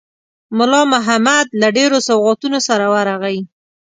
[0.57, 3.37] مُلا محمد له ډېرو سوغاتونو سره ورغی.